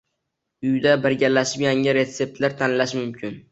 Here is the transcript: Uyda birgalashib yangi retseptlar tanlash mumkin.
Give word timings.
Uyda 0.69 0.93
birgalashib 1.03 1.67
yangi 1.67 1.95
retseptlar 2.01 2.59
tanlash 2.65 2.99
mumkin. 3.03 3.41